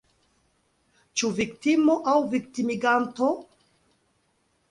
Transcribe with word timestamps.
Ĉu 1.21 1.29
viktimo– 1.39 1.97
aŭ 2.15 2.17
viktimiganto? 2.33 3.27